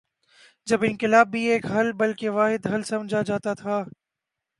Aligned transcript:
جب 0.67 0.83
انقلاب 0.83 1.27
بھی 1.27 1.41
ایک 1.45 1.65
حل 1.65 1.91
بلکہ 1.93 2.29
واحد 2.29 2.67
حل 2.67 2.83
سمجھا 2.83 3.21
جاتا 3.21 3.53
تھا۔ 3.53 3.83